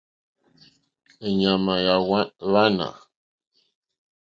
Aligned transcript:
Èɲàmà 1.27 1.73
yà 1.85 1.95
ŋwánà. 2.43 2.87